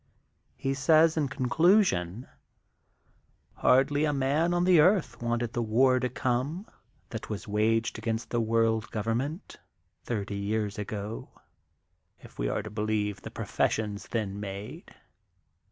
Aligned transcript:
He 0.55 0.73
says 0.73 1.15
in 1.15 1.27
conclusion: 1.27 2.25
—^ 3.57 3.61
Hardly 3.61 4.03
a 4.05 4.11
man 4.11 4.51
on 4.51 4.63
the 4.63 4.79
earth 4.79 5.21
wanted 5.21 5.53
the 5.53 5.61
war 5.61 5.99
to 5.99 6.09
come 6.09 6.65
that 7.11 7.29
was 7.29 7.47
waged 7.47 7.99
against 7.99 8.31
the 8.31 8.41
World 8.41 8.89
Govern 8.89 9.19
ment 9.19 9.57
thirty 10.03 10.37
years 10.37 10.79
ago, 10.79 11.39
if 12.19 12.39
we 12.39 12.49
are 12.49 12.63
to 12.63 12.71
believe 12.71 13.21
the 13.21 13.29
professions 13.29 14.07
then 14.07 14.39
made. 14.39 14.89